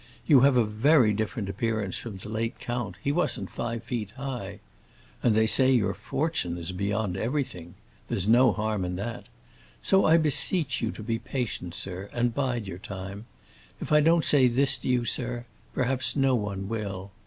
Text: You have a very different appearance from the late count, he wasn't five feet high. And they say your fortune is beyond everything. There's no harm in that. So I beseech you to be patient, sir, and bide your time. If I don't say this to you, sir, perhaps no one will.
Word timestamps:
You 0.25 0.39
have 0.39 0.57
a 0.57 0.65
very 0.65 1.13
different 1.13 1.47
appearance 1.47 1.95
from 1.95 2.17
the 2.17 2.27
late 2.27 2.57
count, 2.57 2.95
he 3.03 3.11
wasn't 3.11 3.51
five 3.51 3.83
feet 3.83 4.09
high. 4.17 4.59
And 5.21 5.35
they 5.35 5.45
say 5.45 5.71
your 5.71 5.93
fortune 5.93 6.57
is 6.57 6.71
beyond 6.71 7.15
everything. 7.15 7.75
There's 8.07 8.27
no 8.27 8.51
harm 8.51 8.83
in 8.83 8.95
that. 8.95 9.27
So 9.79 10.05
I 10.05 10.17
beseech 10.17 10.81
you 10.81 10.89
to 10.89 11.03
be 11.03 11.19
patient, 11.19 11.75
sir, 11.75 12.09
and 12.13 12.33
bide 12.33 12.67
your 12.67 12.79
time. 12.79 13.27
If 13.79 13.91
I 13.91 13.99
don't 14.01 14.25
say 14.25 14.47
this 14.47 14.75
to 14.79 14.87
you, 14.87 15.05
sir, 15.05 15.45
perhaps 15.71 16.15
no 16.15 16.33
one 16.33 16.67
will. 16.67 17.11